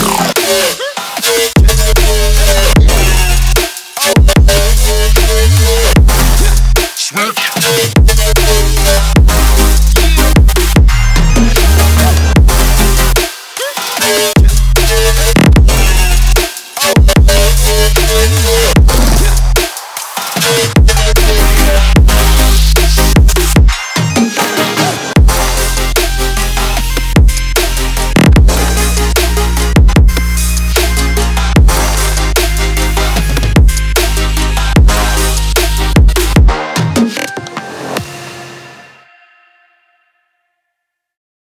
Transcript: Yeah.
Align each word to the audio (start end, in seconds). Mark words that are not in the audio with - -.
Yeah. 0.00 0.30